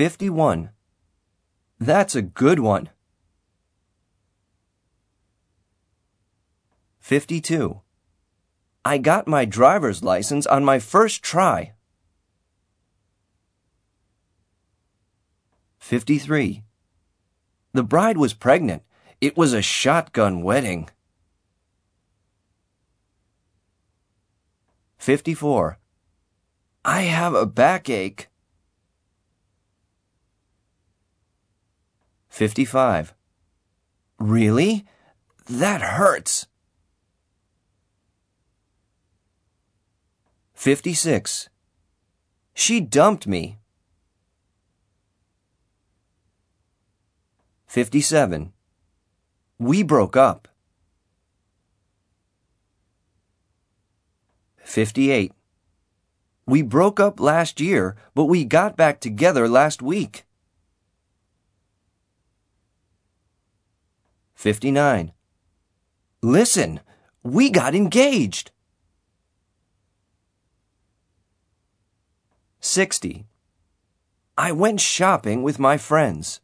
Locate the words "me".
43.26-43.58